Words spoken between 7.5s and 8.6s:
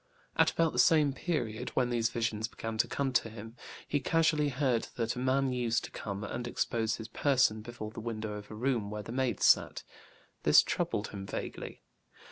before the window of a